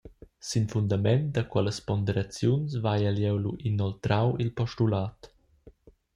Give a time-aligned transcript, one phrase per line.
[0.47, 5.19] Sin fundament da quellas ponderaziuns vaiel jeu lu inoltrau il postulat.